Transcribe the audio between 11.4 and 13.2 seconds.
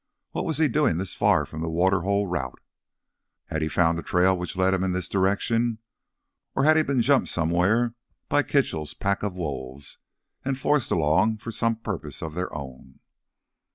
some purpose of their own?